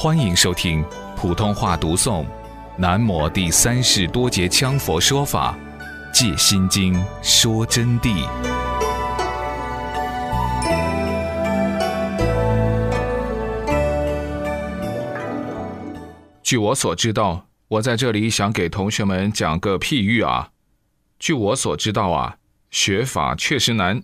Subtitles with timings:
[0.00, 0.84] 欢迎收听
[1.16, 2.22] 普通话读诵
[2.76, 5.58] 《南摩第三世多杰羌佛说法·
[6.14, 8.24] 戒心经》说真谛。
[16.44, 20.50] 据我所知道，我在这里想给同学们讲个譬喻啊。
[21.18, 22.36] 据我所知道啊，
[22.70, 24.00] 学法确实难。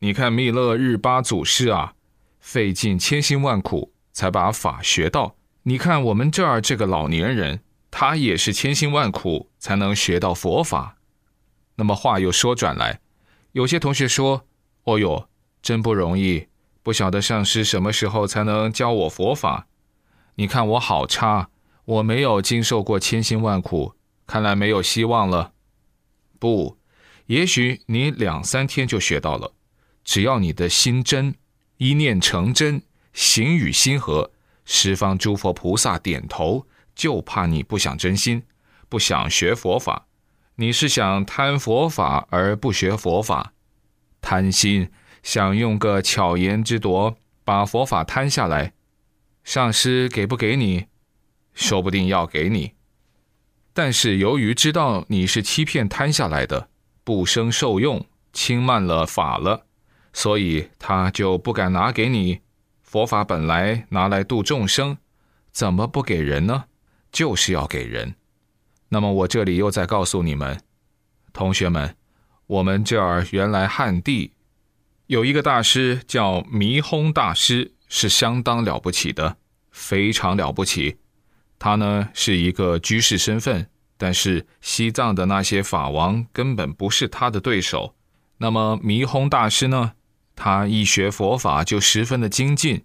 [0.00, 1.94] 你看密勒日巴祖师啊，
[2.40, 3.94] 费尽千辛万苦。
[4.12, 5.36] 才把法学到。
[5.64, 7.60] 你看我们这儿这个老年人，
[7.90, 10.96] 他也是千辛万苦才能学到佛法。
[11.76, 13.00] 那么话又说转来，
[13.52, 14.46] 有些同学说
[14.84, 15.28] ：“哦哟，
[15.62, 16.48] 真不容易，
[16.82, 19.66] 不晓得上师什么时候才能教我佛法？
[20.36, 21.50] 你看我好差，
[21.84, 23.94] 我没有经受过千辛万苦，
[24.26, 25.52] 看来没有希望了。”
[26.38, 26.78] 不，
[27.26, 29.52] 也许你两三天就学到了，
[30.02, 31.34] 只要你的心真，
[31.76, 32.82] 一念成真。
[33.12, 34.30] 行与心合，
[34.64, 38.42] 十方诸佛菩萨点头，就怕你不想真心，
[38.88, 40.06] 不想学佛法。
[40.56, 43.52] 你是想贪佛法而不学佛法，
[44.20, 44.90] 贪心
[45.22, 48.74] 想用个巧言之夺把佛法贪下来。
[49.42, 50.86] 上师给不给你？
[51.54, 52.72] 说不定要给你，
[53.72, 56.68] 但是由于知道你是欺骗贪下来的，
[57.02, 59.66] 不生受用，轻慢了法了，
[60.12, 62.40] 所以他就不敢拿给你。
[62.90, 64.98] 佛法本来拿来度众生，
[65.52, 66.64] 怎么不给人呢？
[67.12, 68.16] 就是要给人。
[68.88, 70.60] 那么我这里又再告诉你们，
[71.32, 71.94] 同学们，
[72.48, 74.32] 我们这儿原来汉地
[75.06, 79.36] 有一个大师叫弥轰大师，是相当了不起的，
[79.70, 80.98] 非常了不起。
[81.60, 87.94] 他呢是一个居士身份，但是西藏的那些法王根本不是他的对手。
[88.38, 89.92] 那么弥轰大师呢？
[90.42, 92.82] 他一学佛法就十分的精进，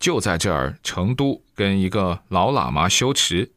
[0.00, 3.52] 就在这儿成都跟一个老喇嘛修持。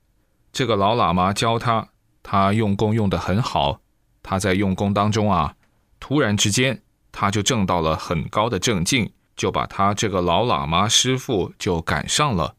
[0.53, 1.89] 这个老喇嘛教他，
[2.21, 3.81] 他用功用得很好。
[4.21, 5.55] 他在用功当中啊，
[5.99, 12.53] 突然之间他就证到了很高的正境，就把他这个老喇嘛师傅就赶上了。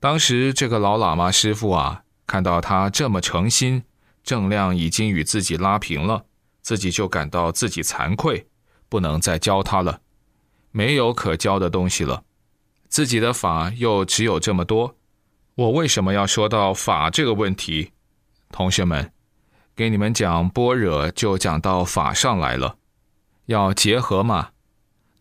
[0.00, 3.82] 当时这个老喇嘛师傅啊，看到他这么诚心，
[4.24, 6.24] 正量已经与自己拉平了，
[6.62, 8.46] 自己就感到自己惭愧。
[8.92, 10.02] 不能再教他了，
[10.70, 12.24] 没有可教的东西了。
[12.90, 14.96] 自己的法又只有这么多，
[15.54, 17.92] 我为什么要说到法这个问题？
[18.50, 19.10] 同学们，
[19.74, 22.76] 给你们讲般若，就讲到法上来了，
[23.46, 24.50] 要结合嘛。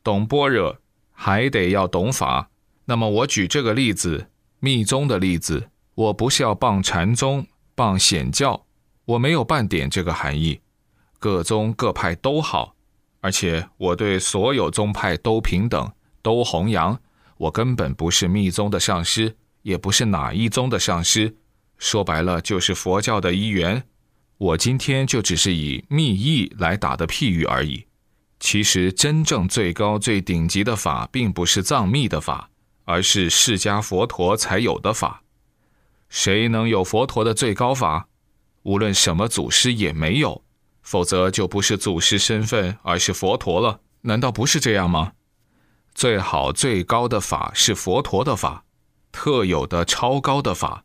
[0.04, 0.76] 懂般若，
[1.14, 2.50] 还得要懂法。
[2.84, 4.28] 那么我举这个例子，
[4.60, 8.66] 密宗的例子，我不是要傍禅宗、傍显教，
[9.06, 10.60] 我没有半点这个含义。
[11.20, 12.76] 各宗各派都好。
[13.22, 17.00] 而且我对所有宗派都平等，都弘扬。
[17.38, 21.36] 我根本不是密宗的上师，也不是哪一宗的上师。
[21.78, 23.84] 说白了，就是佛教的一员。
[24.38, 27.86] 我今天就只是以密意来打的譬喻而已。
[28.40, 32.50] 其实，真正最高最顶级的法，并不是藏密的法，
[32.86, 35.22] 而是释迦佛陀才有的法。
[36.10, 38.08] 谁能有佛陀的最高法？
[38.64, 40.44] 无论什么祖师也没有。
[40.92, 43.80] 否则就不是祖师身份，而是佛陀了。
[44.02, 45.14] 难道不是这样吗？
[45.96, 48.66] 最好最高的法是佛陀的法，
[49.10, 50.84] 特有的超高的法。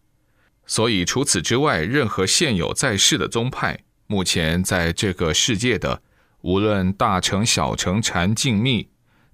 [0.65, 6.01] 所以除此之外，任何现有在世的宗派，目前在这个世界的，
[6.43, 8.89] 无论大乘小乘禅净密，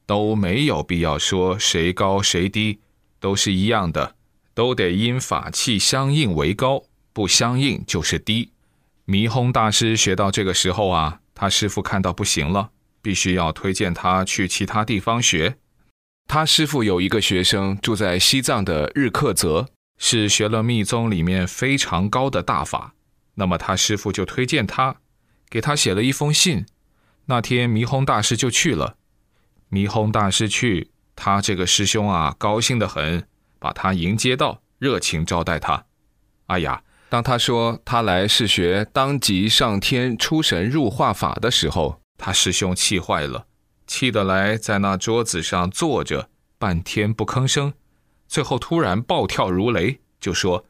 [0.06, 2.81] 都没有必要说谁高谁低，
[3.21, 4.15] 都是一样的，
[4.55, 6.82] 都得因法器相应为高，
[7.12, 8.53] 不相应就是低。
[9.05, 12.71] 弥轰大师学到这个时候啊，他师傅看到不行了，
[13.03, 15.57] 必须要推荐他去其他地方学。
[16.29, 19.67] 他师傅有一个学生住在西藏的日喀则，
[19.99, 22.95] 是学了密宗里面非常高的大法。
[23.35, 24.97] 那么他师傅就推荐他，
[25.51, 26.65] 给他写了一封信。
[27.27, 28.97] 那天弥轰大师就去了。
[29.69, 33.26] 弥轰大师去，他这个师兄啊，高兴得很，
[33.59, 35.87] 把他迎接到，热情招待他。
[36.47, 36.85] 哎呀！
[37.12, 43.44] 当他说他来是学当即上天出神入化法的时候，他师兄气坏了，
[43.87, 47.75] 气得来在那桌子上坐着半天不吭声，
[48.26, 50.64] 最后突然暴跳如雷，就说：“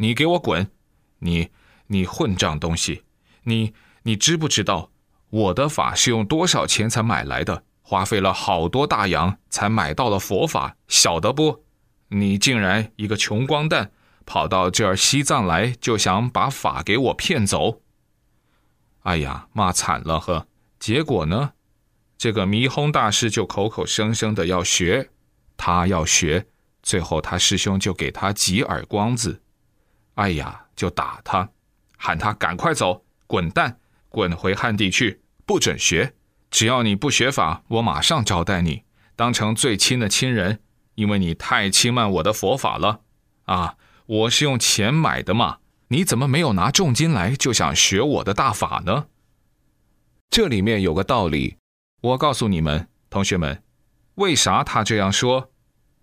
[0.00, 0.70] 你给我滚！
[1.18, 1.50] 你
[1.88, 3.02] 你混账东西！
[3.42, 3.74] 你
[4.04, 4.90] 你知不知道
[5.28, 7.64] 我的法是用多少钱才买来的？
[7.82, 11.66] 花费了好多大洋才买到了佛法，晓得不？
[12.08, 13.92] 你竟然一个穷光蛋！”
[14.24, 17.80] 跑到这儿西藏来，就想把法给我骗走。
[19.02, 20.46] 哎呀，骂惨了呵！
[20.78, 21.52] 结果呢，
[22.16, 25.10] 这个弥轰大师就口口声声的要学，
[25.56, 26.46] 他要学，
[26.82, 29.42] 最后他师兄就给他几耳光子，
[30.14, 31.48] 哎呀，就打他，
[31.96, 33.78] 喊他赶快走，滚蛋，
[34.08, 36.14] 滚回汉地去，不准学。
[36.50, 38.82] 只要你不学法，我马上招待你，
[39.16, 40.60] 当成最亲的亲人，
[40.94, 43.00] 因为你太轻慢我的佛法了。
[43.46, 43.76] 啊，
[44.06, 45.58] 我是用钱买的嘛，
[45.88, 49.06] 你怎么没有拿重金来就想学我的大法呢？
[50.30, 51.56] 这里面有个道理，
[52.00, 53.62] 我告诉你们，同学们，
[54.16, 55.50] 为啥他这样说？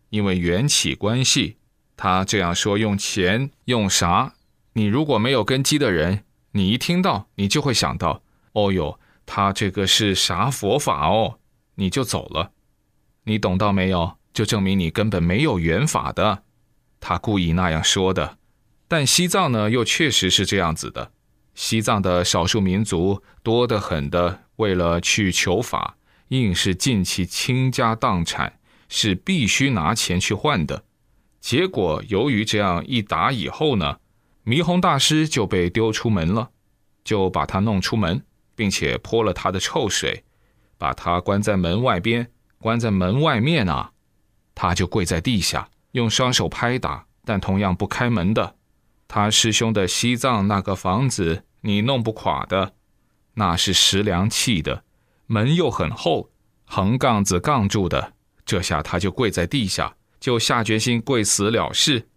[0.09, 1.57] 因为缘起关系，
[1.97, 4.33] 他这样说用钱用啥？
[4.73, 8.23] 你如果没有根基的人，你一听到你就会想到，
[8.53, 11.39] 哦哟，他这个是啥佛法哦，
[11.75, 12.51] 你就走了。
[13.23, 14.17] 你懂到没有？
[14.31, 16.43] 就证明你根本没有缘法的。
[16.99, 18.37] 他故意那样说的，
[18.87, 21.11] 但西藏呢，又确实是这样子的。
[21.55, 25.97] 西藏的少数民族多得很的，为了去求法，
[26.29, 30.83] 硬是尽其倾家荡产，是必须拿钱去换的。
[31.41, 33.99] 结果由于这样一打以后呢，
[34.43, 36.49] 弥弘大师就被丢出门了，
[37.03, 38.23] 就把他弄出门，
[38.55, 40.23] 并且泼了他的臭水，
[40.77, 42.29] 把他关在门外边，
[42.59, 43.91] 关在门外面啊，
[44.55, 45.69] 他就跪在地下。
[45.91, 48.55] 用双手拍打，但同样不开门的。
[49.07, 52.73] 他师兄的西藏那个房子，你弄不垮的，
[53.33, 54.83] 那是石梁砌的，
[55.25, 56.29] 门又很厚，
[56.65, 58.13] 横杠子杠住的。
[58.45, 62.07] 这下他就跪在地下，就下决心跪死了事。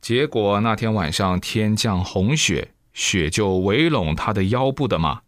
[0.00, 5.22] 结果那天晚上天降红雪，雪就围拢他的腰部的嘛。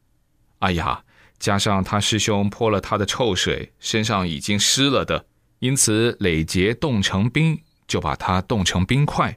[0.61, 1.05] 哎呀，
[1.39, 5.27] 加上他师兄泼了他的臭水，身上已经湿了的，
[5.59, 7.61] 因此累结冻成冰。
[7.93, 9.37] 就把他冻成冰块，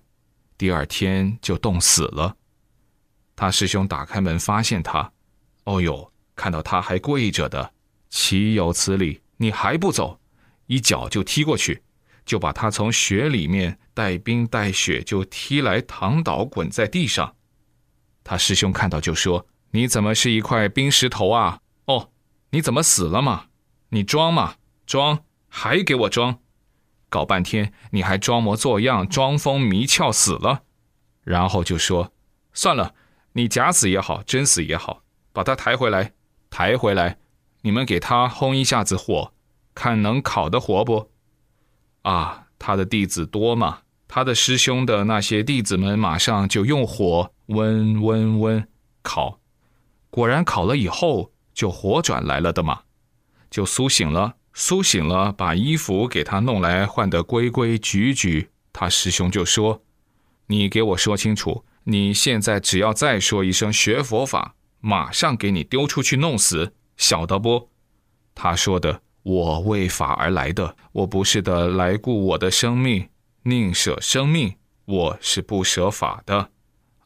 [0.57, 2.37] 第二天就冻死了。
[3.35, 5.11] 他师兄打开门发现他，
[5.65, 7.73] 哦呦，看到他还跪着的，
[8.09, 9.21] 岂有此理！
[9.35, 10.17] 你还不走，
[10.67, 11.83] 一脚就踢过去，
[12.25, 17.35] 就把他从雪里面带冰带雪就踢来躺倒滚在地上。
[18.23, 21.59] 他师兄看到就说：“你怎么是一块冰石头啊？
[21.87, 22.09] 哦，
[22.51, 23.47] 你怎么死了嘛？
[23.89, 24.55] 你装嘛，
[24.85, 26.39] 装，还给我装！”
[27.15, 30.63] 搞半天，你还装模作样、装疯迷窍死了，
[31.23, 32.12] 然后就说
[32.51, 32.94] ：“算了，
[33.31, 35.01] 你假死也好，真死也好，
[35.31, 36.12] 把他抬回来，
[36.50, 37.17] 抬回来，
[37.62, 39.31] 你们给他烘一下子火，
[39.73, 41.09] 看能烤得活不？”
[42.03, 48.67] 啊，他的弟子多嘛，他的师兄的那些弟子们马上就用火温温温
[49.01, 49.39] 烤，
[50.09, 52.81] 果然烤了以后就活转来了的嘛，
[53.50, 54.35] 就苏醒了。
[54.57, 58.49] 苏醒了，把衣服给他弄来换得规规矩矩。
[58.71, 59.83] 他师兄就说
[60.47, 67.69] ：“你给我说清楚，你现在只要再说一声学佛法，马上给你丢出去弄死，晓得不？”
[68.33, 73.09] 他说的：“我为法而来的，我不是的来顾我的生命，
[73.43, 74.55] 宁舍生命，
[74.85, 76.49] 我是不舍法的。”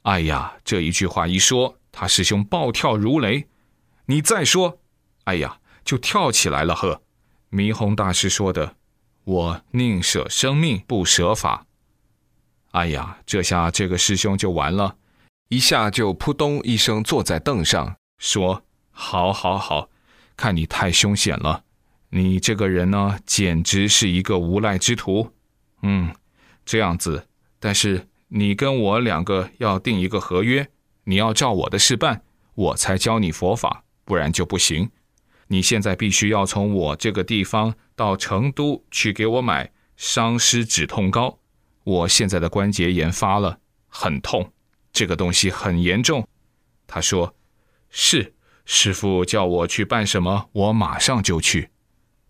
[0.04, 3.48] 哎呀，这一句话一说，他师兄暴跳如雷。
[4.06, 4.80] 你再说，
[5.24, 7.02] 哎呀，就跳起来了呵。
[7.50, 8.76] 弥弘大师说的
[9.26, 11.66] ：“我宁舍生命，不舍法。”
[12.72, 14.98] 哎呀，这下这个师兄就完了，
[15.48, 19.90] 一下就扑通一声坐在凳上，说：“好，好，好，
[20.38, 21.64] 看你太凶险了，
[22.10, 25.34] 你这个人呢，简直是一个无赖之徒。
[25.82, 26.14] 嗯，
[26.64, 27.28] 这样子，
[27.60, 30.70] 但是你跟我两个要定一个合约，
[31.06, 32.22] 你要照我的事办，
[32.54, 34.92] 我才教你佛法，不然就不行。”
[35.52, 41.40] 你现在必须要从我这个地方到成都去给我买伤湿止痛膏。
[41.84, 44.54] 我现在的关节炎发了，很痛，
[44.94, 46.28] 这个东西很严重。
[46.86, 47.36] 他说
[47.90, 51.70] ：“是，师傅叫我去办什么，我马上就去。”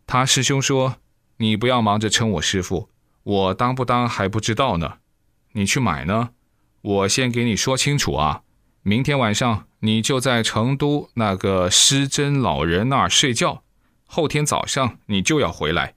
[0.07, 0.95] 他师兄说
[1.37, 2.89] ：“你不要忙着称我师傅，
[3.23, 4.99] 我当不当还不知道呢。
[5.51, 6.29] 你去买呢，
[6.81, 8.43] 我先给你说清楚啊。
[8.83, 13.63] 明天晚上。”你就在成都那个失真老人那儿睡觉，
[14.05, 15.93] 后天早上你就要回来，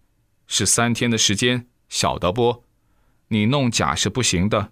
[0.46, 2.62] 是三天的时间，晓得不？
[3.26, 4.70] 你弄假是不行的。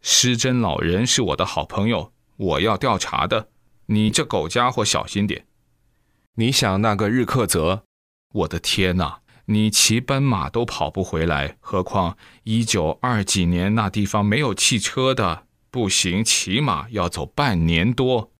[0.00, 3.48] 失真老人是我的好朋友，我要调查的。
[3.88, 5.44] 你这狗家伙小心点。
[6.36, 7.84] 你想那个日克泽，
[8.32, 9.20] 我的天哪！
[9.48, 15.45] 你骑奔马都跑不回来，何况一九二几年那地方没有汽车的，
[15.76, 18.30] 步行起码要走半年多。